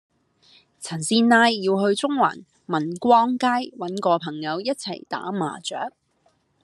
[0.79, 3.45] 陳師奶要去中環民光街
[3.77, 5.91] 搵個朋友一齊打麻雀